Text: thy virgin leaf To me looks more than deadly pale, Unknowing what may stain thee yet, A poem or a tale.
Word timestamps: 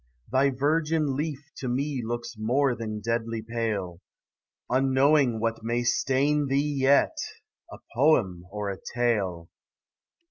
thy 0.31 0.49
virgin 0.49 1.15
leaf 1.15 1.37
To 1.57 1.67
me 1.67 2.01
looks 2.03 2.33
more 2.35 2.73
than 2.73 3.01
deadly 3.01 3.43
pale, 3.43 4.01
Unknowing 4.67 5.39
what 5.39 5.63
may 5.63 5.83
stain 5.83 6.47
thee 6.47 6.57
yet, 6.79 7.15
A 7.71 7.77
poem 7.93 8.43
or 8.49 8.71
a 8.71 8.79
tale. 8.95 9.47